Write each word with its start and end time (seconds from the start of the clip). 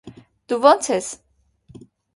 -Դո՞ւ 0.53 0.63
ոնց 0.69 0.91
ես: 0.95 1.11